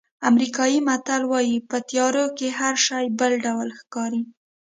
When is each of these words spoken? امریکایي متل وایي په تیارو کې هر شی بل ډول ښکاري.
امریکایي 0.29 0.79
متل 0.87 1.21
وایي 1.31 1.57
په 1.69 1.77
تیارو 1.89 2.25
کې 2.37 2.47
هر 2.59 2.75
شی 2.85 3.05
بل 3.19 3.31
ډول 3.45 3.67
ښکاري. 3.79 4.21